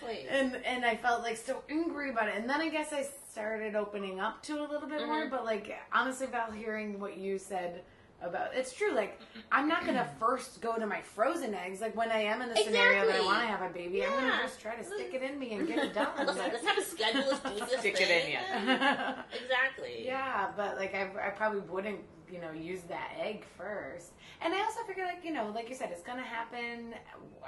Seriously. 0.08 0.28
and 0.38 0.56
and 0.64 0.84
I 0.84 0.96
felt 0.96 1.22
like 1.22 1.36
so 1.36 1.62
angry 1.68 2.10
about 2.10 2.28
it. 2.28 2.34
And 2.36 2.48
then 2.48 2.60
I 2.60 2.68
guess 2.68 2.92
I 2.92 3.06
started 3.30 3.74
opening 3.74 4.20
up 4.20 4.42
to 4.44 4.54
it 4.54 4.60
a 4.68 4.72
little 4.72 4.88
bit 4.88 5.06
more. 5.06 5.26
Mhm. 5.26 5.30
But 5.30 5.44
like 5.44 5.74
honestly, 5.92 6.26
Val, 6.26 6.50
hearing 6.50 6.98
what 7.00 7.16
you 7.16 7.38
said 7.38 7.82
about 8.20 8.52
it's 8.52 8.72
true. 8.72 8.92
Like 8.94 9.20
I'm 9.52 9.68
not 9.68 9.86
gonna 9.86 10.08
first 10.20 10.60
go 10.60 10.76
to 10.76 10.86
my 10.86 11.00
frozen 11.00 11.54
eggs. 11.54 11.80
Like 11.80 11.94
when 11.96 12.10
I 12.10 12.20
am 12.22 12.42
in 12.42 12.48
the 12.48 12.56
scenario 12.56 13.06
that 13.06 13.20
I 13.20 13.24
want 13.24 13.42
to 13.42 13.46
have 13.46 13.62
a 13.62 13.72
baby, 13.72 14.04
I'm 14.04 14.10
gonna 14.12 14.40
just 14.42 14.60
try 14.60 14.74
to 14.74 14.82
stick 14.84 15.10
it 15.14 15.22
in 15.22 15.38
me 15.38 15.52
and 15.52 15.68
get 15.68 15.78
it 15.78 15.94
done. 16.00 16.08
Listen, 16.26 16.36
But- 16.44 16.52
let's 16.54 16.66
have 16.66 16.78
a 16.78 16.82
schedule. 16.82 17.22
Let's 17.28 17.40
do 17.40 17.64
this 17.66 17.78
Stick 17.80 18.00
it 18.00 18.10
in 18.10 18.32
you. 18.32 18.38
Exactly. 19.40 20.04
yeah, 20.04 20.48
but 20.56 20.76
like 20.76 20.94
I, 20.94 21.02
I 21.28 21.30
probably 21.30 21.60
wouldn't, 21.60 22.00
you 22.32 22.40
know, 22.40 22.52
use 22.52 22.82
that 22.82 23.12
egg 23.18 23.44
first. 23.56 24.12
And 24.40 24.54
I 24.54 24.62
also 24.62 24.82
figure, 24.86 25.04
like, 25.04 25.24
you 25.24 25.32
know, 25.32 25.50
like 25.54 25.68
you 25.68 25.74
said, 25.74 25.90
it's 25.90 26.02
gonna 26.02 26.22
happen. 26.22 26.94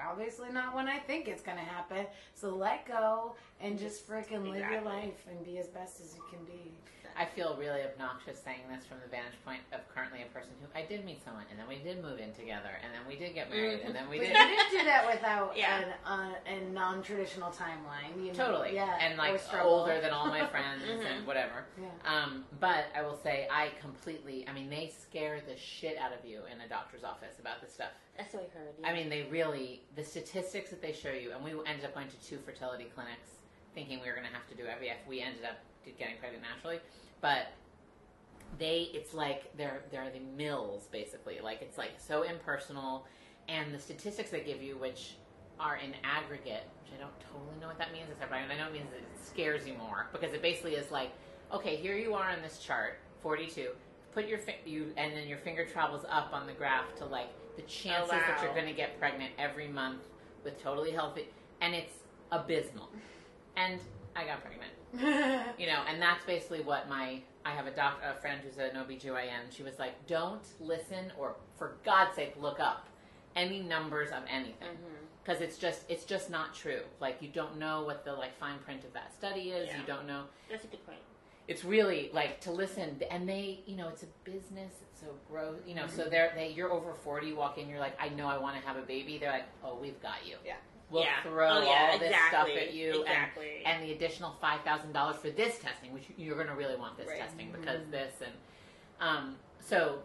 Obviously, 0.09 0.51
not 0.51 0.75
when 0.75 0.89
I 0.89 0.99
think 0.99 1.29
it's 1.29 1.43
gonna 1.43 1.61
happen. 1.61 2.07
So 2.35 2.55
let 2.55 2.87
go 2.87 3.37
and 3.61 3.79
just 3.79 4.09
freaking 4.09 4.51
live 4.51 4.71
your 4.71 4.83
life 4.83 5.27
and 5.29 5.45
be 5.45 5.59
as 5.59 5.69
best 5.69 6.01
as 6.01 6.15
you 6.17 6.23
can 6.31 6.45
be. 6.45 6.73
I 7.17 7.25
feel 7.25 7.57
really 7.59 7.83
obnoxious 7.83 8.39
saying 8.43 8.61
this 8.73 8.85
from 8.87 8.99
the 9.03 9.09
vantage 9.11 9.39
point 9.45 9.61
of 9.73 9.81
currently 9.95 10.23
a 10.23 10.27
person 10.33 10.51
who 10.61 10.67
I 10.79 10.85
did 10.87 11.05
meet 11.05 11.23
someone, 11.25 11.45
and 11.51 11.59
then 11.59 11.67
we 11.69 11.77
did 11.79 12.03
move 12.03 12.19
in 12.19 12.33
together, 12.33 12.71
and 12.83 12.93
then 12.93 13.03
we 13.09 13.17
did 13.17 13.35
get 13.35 13.51
married, 13.51 13.81
and 13.85 13.95
then 13.95 14.09
we 14.09 14.19
But 14.19 14.29
did. 14.29 14.37
you 14.37 14.47
didn't 14.57 14.71
do 14.71 14.85
that 14.85 15.07
without 15.07 15.57
Yeah. 15.57 15.79
an, 15.81 15.93
uh, 16.05 16.35
a 16.47 16.61
non-traditional 16.73 17.51
timeline. 17.51 18.17
You 18.19 18.33
know, 18.33 18.39
Totally. 18.47 18.75
yeah, 18.75 18.97
and 19.01 19.17
like 19.19 19.41
older 19.63 20.01
than 20.01 20.11
all 20.13 20.27
my 20.27 20.47
friends 20.55 20.83
Mhm. 20.85 21.05
and 21.07 21.27
whatever. 21.27 21.65
Yeah. 21.81 21.89
Um, 22.05 22.45
but 22.61 22.87
I 22.97 23.03
will 23.03 23.17
say 23.17 23.47
I 23.51 23.71
completely. 23.81 24.47
I 24.49 24.53
mean, 24.53 24.71
they 24.71 24.89
scare 24.89 25.41
the 25.47 25.57
shit 25.57 25.97
out 25.99 26.13
of 26.13 26.25
you 26.25 26.41
in 26.53 26.61
a 26.61 26.69
doctor's 26.69 27.05
office 27.05 27.39
about 27.39 27.61
this 27.61 27.73
stuff. 27.73 27.91
That's 28.17 28.35
what 28.35 28.51
I 28.55 28.59
heard. 28.59 28.75
I 28.85 28.93
mean, 28.93 29.09
they 29.09 29.23
really 29.31 29.83
the 29.97 30.05
statistics 30.05 30.71
that 30.71 30.83
they 30.83 30.93
show 30.93 31.11
you, 31.13 31.33
and 31.33 31.43
we 31.45 31.53
ended 31.67 31.85
up 31.85 31.95
going 31.95 32.09
to 32.09 32.21
two 32.27 32.39
fertility 32.45 32.85
clinics, 32.95 33.31
thinking 33.75 34.01
we 34.01 34.07
were 34.09 34.15
going 34.15 34.27
to 34.27 34.33
have 34.33 34.47
to 34.49 34.55
do 34.55 34.65
IVF. 34.65 35.07
We 35.09 35.21
ended 35.21 35.45
up 35.45 35.57
getting 35.99 36.17
pregnant 36.19 36.43
naturally, 36.43 36.81
but 37.21 37.49
they 38.59 38.91
it's 38.93 39.15
like 39.15 39.57
they're 39.57 39.83
they're 39.91 40.11
the 40.11 40.21
mills 40.37 40.89
basically. 40.91 41.41
Like 41.43 41.63
it's 41.63 41.79
like 41.79 41.93
so 41.99 42.23
impersonal, 42.23 43.07
and 43.49 43.73
the 43.73 43.79
statistics 43.79 44.31
they 44.31 44.41
give 44.41 44.63
you, 44.63 44.77
which 44.77 45.15
are 45.59 45.77
in 45.77 45.95
aggregate, 46.05 46.65
which 46.83 46.93
I 46.97 47.01
don't 47.01 47.13
totally 47.21 47.61
know 47.61 47.69
what 47.69 47.79
that 47.79 47.93
means. 47.93 48.09
Except 48.11 48.33
I 48.33 48.47
know 48.47 48.67
it 48.67 48.73
means 48.73 48.93
it 48.93 49.05
scares 49.23 49.67
you 49.67 49.75
more 49.75 50.09
because 50.13 50.33
it 50.33 50.43
basically 50.43 50.75
is 50.75 50.91
like, 50.91 51.11
okay, 51.53 51.77
here 51.77 51.97
you 51.97 52.15
are 52.15 52.31
on 52.31 52.43
this 52.43 52.59
chart, 52.59 52.99
forty-two. 53.23 53.71
Put 54.13 54.27
your 54.27 54.39
fi- 54.39 54.59
you 54.67 54.93
and 54.97 55.17
then 55.17 55.29
your 55.29 55.39
finger 55.39 55.65
travels 55.65 56.05
up 56.11 56.31
on 56.33 56.47
the 56.47 56.53
graph 56.53 56.95
to 56.97 57.05
like 57.05 57.29
the 57.57 57.63
chances 57.63 58.11
that 58.11 58.25
oh, 58.27 58.33
wow. 58.37 58.43
you're 58.45 58.55
going 58.55 58.67
to 58.67 58.73
get 58.73 58.99
pregnant 58.99 59.33
every 59.39 59.69
month 59.69 60.03
with 60.45 60.61
totally 60.61 60.91
healthy, 60.91 61.29
and 61.61 61.75
it's 61.75 61.93
abysmal. 62.33 62.89
And 63.57 63.81
I 64.17 64.25
got 64.25 64.43
pregnant 64.43 64.70
you 65.59 65.67
know, 65.67 65.83
and 65.89 66.01
that's 66.01 66.25
basically 66.25 66.61
what 66.61 66.89
my 66.89 67.21
I 67.45 67.53
have 67.53 67.67
a 67.67 67.71
doc 67.71 68.01
a 68.05 68.21
friend 68.21 68.41
who's 68.45 68.59
an 68.59 68.77
OBGYN. 68.77 69.51
She 69.51 69.63
was 69.63 69.79
like, 69.79 70.07
"Don't 70.07 70.47
listen 70.61 71.13
or 71.19 71.37
for 71.57 71.77
God's 71.85 72.17
sake 72.17 72.35
look 72.41 72.61
up 72.61 72.89
any 73.37 73.61
numbers 73.61 74.11
of 74.11 74.23
anything 74.29 74.69
mm-hmm. 74.69 75.05
because 75.23 75.41
it's 75.41 75.59
just 75.59 75.83
it's 75.89 76.05
just 76.05 76.31
not 76.31 76.55
true. 76.55 76.83
Like 77.01 77.19
you 77.21 77.29
don't 77.29 77.59
know 77.59 77.83
what 77.83 78.05
the 78.05 78.13
like 78.13 78.39
fine 78.39 78.59
print 78.59 78.85
of 78.85 78.93
that 78.95 79.15
study 79.15 79.51
is. 79.51 79.69
Yeah. 79.69 79.81
You 79.81 79.87
don't 79.87 80.07
know. 80.07 80.25
That's 80.51 80.65
a 80.65 80.69
good 80.69 80.85
point. 80.85 80.99
It's 81.49 81.65
really 81.65 82.11
like 82.13 82.41
to 82.43 82.53
listen 82.53 83.01
and 83.11 83.29
they, 83.29 83.61
you 83.67 83.77
know, 83.77 83.89
it's 83.89 84.05
a 84.05 84.07
business. 84.25 84.73
It's 84.83 85.01
so 85.01 85.09
gross, 85.29 85.59
you 85.67 85.75
know. 85.75 85.87
So 85.87 86.03
mm-hmm. 86.03 86.11
they're 86.11 86.33
they 86.35 86.51
you're 86.51 86.73
over 86.73 86.95
40, 86.95 87.29
you 87.29 87.37
walk 87.37 87.59
in, 87.59 87.69
you're 87.69 87.81
like, 87.81 88.01
"I 88.01 88.09
know 88.11 88.27
I 88.27 88.39
want 88.39 88.61
to 88.61 88.67
have 88.67 88.77
a 88.77 88.83
baby." 88.83 89.19
They're 89.19 89.33
like, 89.33 89.49
"Oh, 89.65 89.77
we've 89.81 90.01
got 90.03 90.27
you." 90.27 90.37
Yeah. 90.45 90.55
We'll 90.91 91.05
yeah. 91.05 91.23
throw 91.23 91.49
oh, 91.49 91.63
yeah, 91.63 91.91
all 91.93 91.99
this 91.99 92.11
exactly. 92.11 92.53
stuff 92.53 92.63
at 92.69 92.75
you 92.75 92.91
and 92.91 93.01
Exactly. 93.03 93.63
and 93.65 93.83
the 93.85 93.93
additional 93.93 94.35
five 94.41 94.61
thousand 94.63 94.93
dollars 94.93 95.17
for 95.17 95.31
this 95.31 95.59
testing, 95.59 95.93
which 95.93 96.05
you're 96.17 96.35
going 96.35 96.49
to 96.49 96.55
really 96.55 96.77
want 96.77 96.97
this 96.97 97.07
Right. 97.09 97.21
testing 97.21 97.53
because 97.53 97.81
this 97.91 98.13
and 98.21 98.33
um, 99.01 99.37
so 99.61 100.01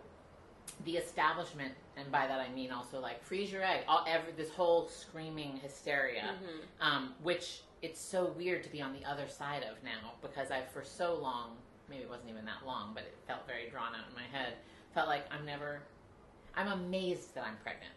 the 0.85 0.97
establishment, 0.97 1.73
and 1.97 2.11
by 2.11 2.27
that 2.27 2.39
I 2.39 2.49
mean 2.53 2.71
also 2.71 2.99
like 2.99 3.23
freeze 3.23 3.51
your 3.51 3.63
egg, 3.63 3.81
all 3.87 4.05
every 4.07 4.31
this 4.33 4.49
whole 4.51 4.87
screaming 4.87 5.57
hysteria, 5.57 6.35
Mhm. 6.43 6.85
um, 6.85 7.15
which 7.23 7.61
it's 7.81 7.99
so 7.99 8.25
weird 8.37 8.63
to 8.63 8.69
be 8.69 8.81
on 8.81 8.93
the 8.93 9.03
other 9.05 9.27
side 9.27 9.63
of 9.63 9.81
now 9.83 10.13
because 10.21 10.51
I 10.51 10.61
for 10.61 10.83
so 10.83 11.15
long, 11.15 11.57
maybe 11.89 12.03
it 12.03 12.09
wasn't 12.09 12.29
even 12.29 12.45
that 12.45 12.65
long, 12.65 12.91
but 12.93 13.03
it 13.03 13.15
felt 13.27 13.45
very 13.47 13.69
drawn 13.69 13.93
out 13.95 14.07
in 14.07 14.15
my 14.15 14.23
head. 14.37 14.53
Felt 14.93 15.07
like 15.07 15.25
I'm 15.31 15.45
never, 15.45 15.81
I'm 16.55 16.67
amazed 16.67 17.33
that 17.35 17.43
I'm 17.45 17.57
pregnant 17.57 17.93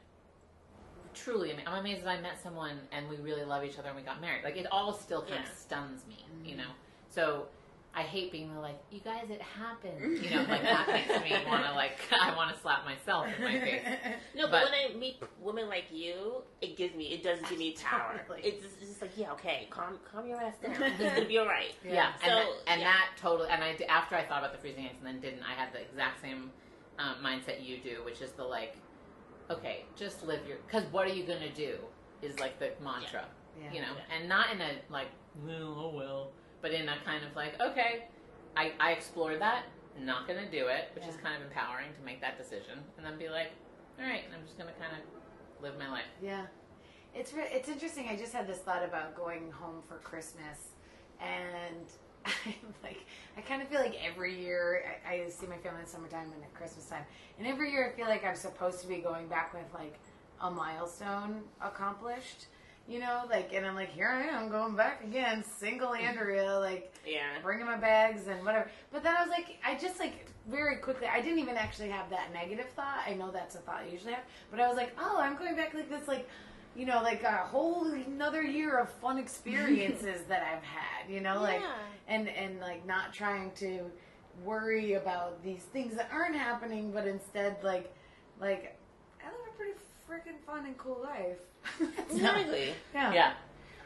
truly 1.24 1.52
ama- 1.52 1.62
I'm 1.66 1.80
amazed 1.80 2.04
that 2.04 2.10
I 2.10 2.20
met 2.20 2.40
someone 2.42 2.78
and 2.92 3.08
we 3.08 3.16
really 3.16 3.44
love 3.44 3.64
each 3.64 3.78
other 3.78 3.88
and 3.88 3.96
we 3.96 4.02
got 4.02 4.20
married. 4.20 4.44
Like 4.44 4.56
it 4.56 4.66
all 4.70 4.92
still 4.92 5.22
kind 5.22 5.34
Yeah. 5.44 5.50
of 5.50 5.56
stuns 5.58 6.02
me, 6.06 6.24
you 6.44 6.56
know. 6.56 6.70
So 7.10 7.46
I 7.94 8.02
hate 8.02 8.30
being 8.30 8.54
like, 8.58 8.78
you 8.90 9.00
guys, 9.00 9.24
it 9.30 9.40
happened. 9.42 10.22
You 10.22 10.30
know, 10.30 10.42
like 10.48 10.62
that 10.62 10.86
makes 10.88 11.08
me 11.24 11.32
want 11.48 11.64
to 11.64 11.72
like, 11.72 11.98
I 12.22 12.36
want 12.36 12.54
to 12.54 12.60
slap 12.60 12.84
myself 12.84 13.26
in 13.36 13.42
my 13.44 13.58
face. 13.58 13.82
No, 14.36 14.44
but, 14.46 14.50
But- 14.50 14.64
when 14.64 14.92
I 14.92 14.94
meet 14.98 15.22
women 15.42 15.68
like 15.68 15.86
you, 15.90 16.42
it 16.60 16.76
gives 16.76 16.94
me, 16.94 17.06
it 17.06 17.22
does 17.22 17.40
give 17.48 17.58
me 17.58 17.74
power. 17.82 18.20
Totally. 18.28 18.46
It's, 18.48 18.62
just, 18.62 18.76
it's 18.80 18.90
just 18.90 19.02
like, 19.02 19.12
yeah, 19.16 19.32
okay, 19.32 19.66
calm, 19.70 19.98
calm 20.10 20.28
your 20.28 20.40
ass 20.40 20.54
down. 20.62 20.80
It's 20.80 20.98
gonna 21.14 21.26
be 21.26 21.38
all 21.38 21.46
right. 21.46 21.74
Yeah, 21.84 22.12
and, 22.12 22.22
So, 22.22 22.28
that, 22.28 22.46
and 22.68 22.80
yeah. 22.80 22.86
that 22.92 23.06
totally. 23.18 23.48
And 23.50 23.64
I 23.64 23.74
d- 23.74 23.84
after 23.86 24.14
I 24.16 24.24
thought 24.24 24.38
about 24.40 24.52
the 24.52 24.58
freezing 24.58 24.84
eggs 24.86 24.98
and 24.98 25.06
then 25.06 25.20
didn't, 25.20 25.42
I 25.42 25.54
had 25.54 25.72
the 25.72 25.80
exact 25.80 26.20
same 26.20 26.50
um, 26.98 27.16
mindset 27.24 27.64
you 27.66 27.78
do, 27.78 28.04
which 28.04 28.20
is 28.20 28.30
the 28.32 28.44
like, 28.44 28.76
okay, 29.50 29.84
just 29.96 30.26
live 30.26 30.40
your. 30.46 30.58
Because 30.66 30.84
what 30.92 31.06
are 31.06 31.12
you 31.12 31.24
gonna 31.24 31.52
do? 31.54 31.76
Is 32.22 32.38
like 32.38 32.58
the 32.58 32.72
mantra. 32.82 33.24
Yeah. 33.60 33.72
you 33.72 33.80
know, 33.80 33.92
and 34.14 34.28
not 34.28 34.52
in 34.52 34.60
a 34.60 34.70
like, 34.88 35.08
well, 35.44 35.74
oh 35.76 35.92
well, 35.94 36.30
but 36.62 36.70
in 36.70 36.88
a 36.88 36.96
kind 37.04 37.24
of 37.24 37.34
like, 37.34 37.60
okay, 37.60 38.04
I, 38.56 38.72
I 38.78 38.92
explored 38.92 39.40
that, 39.40 39.64
not 40.00 40.28
gonna 40.28 40.48
do 40.50 40.68
it, 40.68 40.90
which 40.94 41.04
is 41.04 41.16
kind 41.16 41.36
of 41.36 41.48
empowering 41.48 41.88
to 41.98 42.04
make 42.04 42.20
that 42.20 42.38
decision, 42.38 42.78
and 42.96 43.04
then 43.04 43.18
be 43.18 43.28
like, 43.28 43.50
all 43.98 44.06
right, 44.06 44.22
I'm 44.32 44.44
just 44.44 44.58
gonna 44.58 44.72
kind 44.78 44.92
of 44.92 45.62
live 45.62 45.78
my 45.78 45.90
life. 45.90 46.04
Yeah. 46.22 46.46
It's 47.14 47.32
re- 47.32 47.50
it's 47.50 47.68
interesting. 47.68 48.06
I 48.08 48.16
just 48.16 48.32
had 48.32 48.46
this 48.46 48.58
thought 48.58 48.84
about 48.84 49.16
going 49.16 49.50
home 49.50 49.82
for 49.88 49.96
Christmas, 49.98 50.74
and 51.20 51.86
I'm 52.26 52.74
like 52.82 53.04
I 53.36 53.40
kind 53.42 53.62
of 53.62 53.68
feel 53.68 53.80
like 53.80 53.96
every 54.04 54.38
year 54.38 54.84
I, 55.08 55.22
I 55.22 55.28
see 55.28 55.46
my 55.46 55.56
family 55.58 55.80
in 55.80 55.86
summertime 55.86 56.32
and 56.34 56.42
at 56.42 56.52
Christmas 56.54 56.86
time, 56.86 57.04
and 57.38 57.46
every 57.46 57.70
year 57.70 57.88
I 57.92 57.96
feel 57.96 58.06
like 58.06 58.24
I'm 58.24 58.34
supposed 58.34 58.80
to 58.80 58.88
be 58.88 58.96
going 58.96 59.28
back 59.28 59.54
with 59.54 59.72
like 59.74 59.98
a 60.40 60.50
milestone 60.50 61.42
accomplished. 61.60 62.46
You 62.88 63.00
know, 63.00 63.24
like, 63.28 63.52
and 63.52 63.66
I'm 63.66 63.74
like, 63.74 63.90
here 63.90 64.08
I 64.08 64.22
am 64.34 64.48
going 64.48 64.74
back 64.74 65.04
again, 65.04 65.44
single 65.44 65.88
mm-hmm. 65.90 66.06
Andrea, 66.06 66.58
like, 66.58 66.94
Yeah. 67.06 67.20
bringing 67.42 67.66
my 67.66 67.76
bags 67.76 68.28
and 68.28 68.42
whatever. 68.42 68.70
But 68.90 69.02
then 69.02 69.14
I 69.14 69.20
was 69.20 69.28
like, 69.28 69.58
I 69.62 69.76
just 69.76 70.00
like 70.00 70.24
very 70.48 70.76
quickly, 70.76 71.06
I 71.06 71.20
didn't 71.20 71.38
even 71.38 71.58
actually 71.58 71.90
have 71.90 72.08
that 72.08 72.32
negative 72.32 72.70
thought. 72.70 73.00
I 73.06 73.12
know 73.12 73.30
that's 73.30 73.56
a 73.56 73.58
thought 73.58 73.82
I 73.86 73.92
usually 73.92 74.14
have, 74.14 74.24
but 74.50 74.58
I 74.58 74.68
was 74.68 74.78
like, 74.78 74.92
oh, 74.98 75.18
I'm 75.20 75.36
going 75.36 75.54
back 75.54 75.74
like 75.74 75.90
this, 75.90 76.08
like, 76.08 76.26
you 76.78 76.86
know, 76.86 77.02
like 77.02 77.24
a 77.24 77.32
whole 77.38 77.90
another 77.92 78.40
year 78.42 78.78
of 78.78 78.88
fun 78.88 79.18
experiences 79.18 80.22
that 80.28 80.42
I've 80.44 80.62
had, 80.62 81.10
you 81.12 81.20
know, 81.20 81.42
like, 81.42 81.60
Yeah. 81.60 81.72
and 82.06 82.28
and 82.28 82.60
like 82.60 82.86
not 82.86 83.12
trying 83.12 83.50
to 83.56 83.90
worry 84.44 84.92
about 84.94 85.42
these 85.42 85.62
things 85.72 85.96
that 85.96 86.08
aren't 86.12 86.36
happening, 86.36 86.92
but 86.92 87.06
instead 87.08 87.56
like, 87.64 87.92
like 88.40 88.78
I 89.20 89.26
live 89.26 89.48
a 89.52 89.56
pretty 89.56 89.72
freaking 90.08 90.40
fun 90.46 90.66
and 90.66 90.78
cool 90.78 91.00
life. 91.02 91.38
Exactly. 92.10 92.72
yeah. 92.94 93.12
Yeah. 93.12 93.32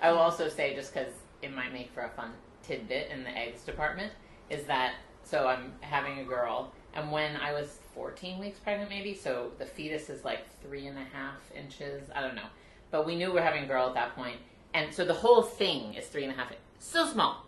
I 0.03 0.11
will 0.13 0.19
also 0.19 0.49
say, 0.49 0.75
just 0.75 0.93
because 0.93 1.13
it 1.41 1.55
might 1.55 1.73
make 1.73 1.91
for 1.95 2.03
a 2.03 2.11
fun 2.11 2.33
tidbit 2.63 3.11
in 3.11 3.25
the 3.25 3.31
eggs 3.31 3.63
department, 3.63 4.13
is 4.51 4.65
that 4.65 4.95
so 5.25 5.47
I'm 5.47 5.73
having 5.81 6.19
a 6.19 6.25
girl, 6.25 6.73
and 6.95 7.11
when 7.11 7.37
I 7.37 7.53
was 7.53 7.79
14 7.95 8.39
weeks 8.39 8.59
pregnant, 8.59 8.91
maybe, 8.91 9.15
so 9.15 9.53
the 9.59 9.65
fetus 9.65 10.11
is 10.11 10.25
like 10.25 10.41
three 10.61 10.87
and 10.89 10.99
a 10.99 11.05
half 11.05 11.41
inches. 11.57 12.11
I 12.15 12.21
don't 12.21 12.35
know. 12.35 12.49
But 12.93 13.05
we 13.07 13.17
knew 13.17 13.29
we 13.29 13.33
were 13.35 13.43
having 13.43 13.65
a 13.65 13.67
girl 13.67 13.89
at 13.89 13.95
that 13.95 14.15
point, 14.15 14.37
and 14.75 14.95
so 14.95 15.05
the 15.05 15.15
whole 15.15 15.43
thing 15.43 15.95
is 15.95 16.07
three 16.07 16.23
and 16.25 16.33
a 16.33 16.37
half. 16.37 16.53
So 16.79 17.07
small. 17.07 17.45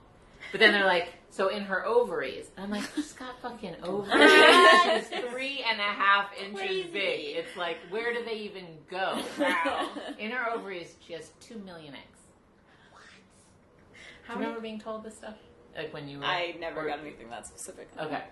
But 0.50 0.60
then 0.60 0.72
they're 0.72 0.86
like, 0.86 1.08
so 1.30 1.48
in 1.48 1.62
her 1.64 1.84
ovaries, 1.84 2.46
and 2.56 2.64
I'm 2.64 2.70
like, 2.70 2.88
she's 2.94 3.12
got 3.12 3.40
fucking 3.42 3.76
ovaries. 3.82 4.30
she's 5.08 5.20
three 5.30 5.64
and 5.68 5.80
a 5.80 5.82
half 5.82 6.30
inches 6.40 6.58
Crazy. 6.60 6.88
big. 6.92 7.36
It's 7.36 7.56
like, 7.56 7.76
where 7.90 8.12
do 8.14 8.24
they 8.24 8.36
even 8.38 8.66
go? 8.90 9.22
Wow. 9.38 9.90
In 10.18 10.30
her 10.30 10.50
ovaries, 10.52 10.94
she 11.06 11.12
has 11.14 11.30
two 11.40 11.58
million 11.58 11.94
eggs. 11.94 12.20
How 14.26 14.34
Do 14.34 14.40
you 14.40 14.46
remember 14.46 14.62
being 14.62 14.80
told 14.80 15.04
this 15.04 15.16
stuff? 15.16 15.34
Like 15.76 15.92
when 15.92 16.08
you 16.08 16.20
were. 16.20 16.24
I 16.24 16.54
never 16.60 16.80
or- 16.82 16.88
got 16.88 17.00
anything 17.00 17.28
that 17.30 17.46
specific. 17.46 17.88
Okay. 18.00 18.22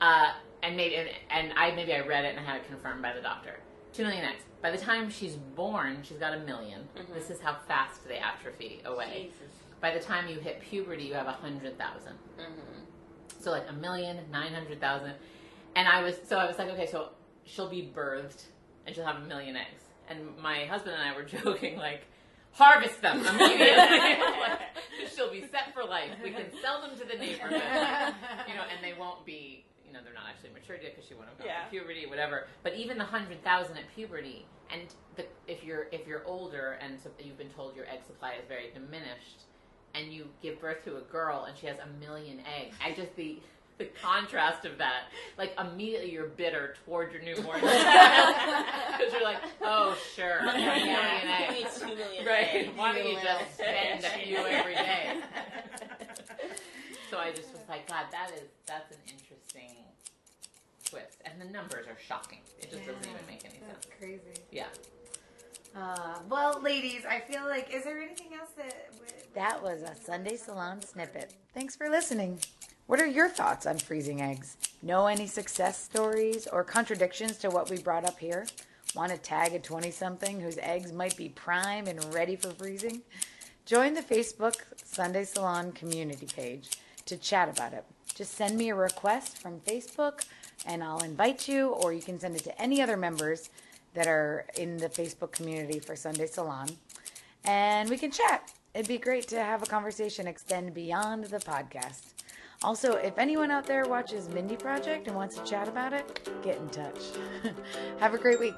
Uh, 0.00 0.32
and 0.62 0.76
maybe 0.76 0.96
and, 0.96 1.08
and 1.30 1.52
I 1.58 1.72
maybe 1.72 1.92
I 1.92 2.00
read 2.00 2.24
it 2.24 2.30
and 2.36 2.40
I 2.40 2.42
had 2.42 2.56
it 2.62 2.66
confirmed 2.66 3.02
by 3.02 3.12
the 3.12 3.20
doctor. 3.20 3.60
Two 3.92 4.04
million 4.04 4.24
eggs. 4.24 4.44
By 4.62 4.70
the 4.70 4.78
time 4.78 5.10
she's 5.10 5.34
born, 5.36 5.98
she's 6.02 6.18
got 6.18 6.34
a 6.34 6.36
1000000 6.36 6.46
Mm-hmm. 6.46 7.14
This 7.14 7.30
is 7.30 7.40
how 7.40 7.56
fast 7.66 8.06
they 8.06 8.18
atrophy 8.18 8.80
away. 8.84 9.30
Jesus. 9.30 9.54
By 9.80 9.92
the 9.92 10.00
time 10.00 10.28
you 10.28 10.38
hit 10.38 10.60
puberty, 10.60 11.04
you 11.04 11.14
have 11.14 11.26
a 11.26 11.32
hundred 11.32 11.78
thousand. 11.78 12.14
Mm-hmm. 12.38 12.84
So 13.40 13.50
like 13.50 13.64
a 13.68 13.72
million, 13.72 14.18
nine 14.30 14.52
hundred 14.52 14.80
thousand. 14.80 15.14
And 15.76 15.88
I 15.88 16.02
was 16.02 16.16
so 16.28 16.36
I 16.36 16.46
was 16.46 16.58
like, 16.58 16.68
okay, 16.70 16.86
so 16.86 17.10
she'll 17.44 17.70
be 17.70 17.90
birthed 17.94 18.44
and 18.86 18.94
she'll 18.94 19.06
have 19.06 19.16
a 19.22 19.26
million 19.26 19.56
eggs. 19.56 19.84
And 20.08 20.36
my 20.42 20.64
husband 20.66 20.96
and 20.96 21.08
I 21.08 21.14
were 21.16 21.22
joking, 21.44 21.76
like, 21.76 22.02
harvest 22.52 23.00
them 23.00 23.24
immediately. 23.26 24.18
Like, 24.40 25.08
she'll 25.14 25.30
be 25.30 25.40
set 25.42 25.72
for 25.72 25.84
life. 25.84 26.10
We 26.22 26.30
can 26.30 26.46
sell 26.62 26.80
them 26.82 26.98
to 26.98 27.04
the 27.04 27.14
neighborhood. 27.14 27.62
you 28.48 28.54
know, 28.54 28.64
and 28.70 28.82
they 28.82 28.94
won't 28.98 29.24
be, 29.24 29.64
you 29.90 29.96
know, 29.96 30.04
they're 30.04 30.14
not 30.14 30.26
actually 30.30 30.50
matured 30.50 30.80
yet 30.82 30.94
because 30.94 31.08
she 31.08 31.14
won't 31.14 31.28
have 31.28 31.38
gone 31.38 31.48
Yeah. 31.48 31.68
through 31.68 31.80
puberty, 31.80 32.06
whatever. 32.06 32.46
But 32.62 32.74
even 32.76 32.96
the 32.96 33.04
hundred 33.04 33.42
thousand 33.42 33.76
at 33.76 33.92
puberty, 33.94 34.46
and 34.72 34.82
the, 35.16 35.26
if 35.48 35.64
you're 35.64 35.88
if 35.90 36.06
you're 36.06 36.24
older 36.26 36.78
and 36.80 36.98
so 37.00 37.10
you've 37.18 37.38
been 37.38 37.50
told 37.50 37.74
your 37.74 37.86
egg 37.86 38.04
supply 38.06 38.34
is 38.34 38.44
very 38.48 38.70
diminished, 38.72 39.42
and 39.94 40.12
you 40.12 40.28
give 40.40 40.60
birth 40.60 40.84
to 40.84 40.98
a 40.98 41.00
girl 41.00 41.44
and 41.48 41.58
she 41.58 41.66
has 41.66 41.76
a 41.78 41.88
million 41.98 42.40
eggs, 42.40 42.76
I 42.84 42.92
just 42.92 43.16
the 43.16 43.40
the 43.78 43.86
contrast 44.00 44.64
of 44.66 44.76
that, 44.78 45.04
like 45.38 45.54
immediately 45.58 46.12
you're 46.12 46.28
bitter 46.28 46.74
toward 46.84 47.12
your 47.12 47.22
newborn 47.22 47.60
because 47.62 49.10
you're 49.12 49.24
like, 49.24 49.38
oh 49.62 49.96
sure, 50.14 50.38
a 50.38 50.44
million 50.52 50.86
Yeah. 50.86 51.46
eggs. 51.48 51.56
It's 51.64 51.80
two 51.80 51.96
million 51.96 52.24
Right. 52.26 52.46
eggs. 52.52 52.68
Why 52.76 52.92
don't 52.94 53.08
you 53.08 53.18
just 53.20 53.54
spend 53.54 54.04
a 54.04 54.08
few 54.10 54.36
every 54.36 54.74
day? 54.74 55.20
So 57.10 57.18
I 57.18 57.32
just 57.32 57.52
was 57.52 57.62
like, 57.68 57.88
God, 57.88 58.04
that 58.12 58.30
is 58.36 58.48
that's 58.66 58.92
an 58.92 58.98
interesting 59.08 59.76
twist, 60.84 61.18
and 61.24 61.40
the 61.40 61.52
numbers 61.52 61.86
are 61.88 61.98
shocking. 62.06 62.38
It 62.60 62.70
just 62.70 62.86
doesn't 62.86 63.02
even 63.02 63.26
make 63.26 63.44
any 63.44 63.58
That's 63.66 63.84
sense. 63.84 63.96
crazy. 63.98 64.40
Yeah. 64.52 64.66
Uh, 65.76 66.18
well, 66.28 66.60
ladies, 66.62 67.02
I 67.08 67.20
feel 67.20 67.46
like 67.46 67.74
is 67.74 67.82
there 67.84 68.00
anything 68.00 68.34
else 68.38 68.50
that 68.56 68.90
that 69.34 69.62
was 69.62 69.82
a 69.82 69.94
Sunday 69.94 70.36
Salon 70.36 70.82
snippet. 70.82 71.34
Thanks 71.52 71.74
for 71.74 71.88
listening. 71.88 72.38
What 72.86 73.00
are 73.00 73.06
your 73.06 73.28
thoughts 73.28 73.66
on 73.66 73.78
freezing 73.78 74.20
eggs? 74.20 74.56
Know 74.82 75.06
any 75.06 75.26
success 75.26 75.82
stories 75.82 76.46
or 76.46 76.64
contradictions 76.64 77.38
to 77.38 77.50
what 77.50 77.70
we 77.70 77.78
brought 77.78 78.04
up 78.04 78.18
here? 78.18 78.46
Want 78.94 79.12
to 79.12 79.18
tag 79.18 79.52
a 79.54 79.60
20 79.60 79.90
something 79.92 80.40
whose 80.40 80.58
eggs 80.58 80.92
might 80.92 81.16
be 81.16 81.28
prime 81.28 81.86
and 81.86 82.12
ready 82.12 82.34
for 82.34 82.50
freezing? 82.50 83.02
Join 83.64 83.94
the 83.94 84.02
Facebook 84.02 84.56
Sunday 84.84 85.24
Salon 85.24 85.70
community 85.70 86.26
page 86.26 86.70
to 87.10 87.16
chat 87.16 87.48
about 87.48 87.72
it. 87.72 87.84
Just 88.14 88.32
send 88.34 88.56
me 88.56 88.70
a 88.70 88.74
request 88.74 89.38
from 89.38 89.60
Facebook 89.60 90.24
and 90.66 90.82
I'll 90.82 91.02
invite 91.02 91.48
you, 91.48 91.68
or 91.68 91.92
you 91.92 92.02
can 92.02 92.18
send 92.18 92.36
it 92.36 92.44
to 92.44 92.60
any 92.60 92.82
other 92.82 92.96
members 92.96 93.50
that 93.94 94.06
are 94.06 94.46
in 94.56 94.76
the 94.78 94.88
Facebook 94.88 95.32
community 95.32 95.78
for 95.78 95.94
Sunday 95.94 96.26
Salon 96.26 96.68
and 97.44 97.88
we 97.88 97.96
can 97.96 98.10
chat. 98.10 98.52
It'd 98.74 98.88
be 98.88 98.98
great 98.98 99.26
to 99.28 99.42
have 99.42 99.62
a 99.62 99.66
conversation 99.66 100.26
extend 100.26 100.74
beyond 100.74 101.24
the 101.24 101.38
podcast. 101.38 102.12
Also, 102.62 102.92
if 102.92 103.18
anyone 103.18 103.50
out 103.50 103.66
there 103.66 103.84
watches 103.86 104.28
Mindy 104.28 104.56
Project 104.56 105.06
and 105.06 105.16
wants 105.16 105.36
to 105.36 105.44
chat 105.44 105.66
about 105.66 105.92
it, 105.92 106.28
get 106.42 106.58
in 106.58 106.68
touch. 106.68 107.02
have 107.98 108.14
a 108.14 108.18
great 108.18 108.38
week. 108.38 108.54